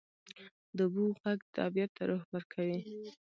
د 0.77 0.79
اوبو 0.85 1.03
ږغ 1.21 1.39
طبیعت 1.57 1.91
ته 1.97 2.03
روح 2.09 2.23
ورکوي. 2.33 2.79